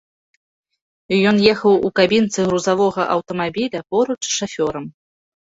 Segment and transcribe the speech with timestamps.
[1.31, 4.85] Ён ехаў у кабінцы грузавога аўтамабіля поруч з шафёрам.